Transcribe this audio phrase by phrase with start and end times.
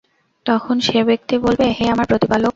[0.45, 2.49] তখন সে ব্যক্তি বলবে, হে আমার প্রতিপালক!